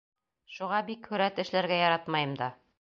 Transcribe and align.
Шуға 0.55 0.79
бик 0.87 1.11
һүрәт 1.13 1.43
эшләргә 1.45 1.81
яратмайым 1.85 2.37
да. 2.45 2.53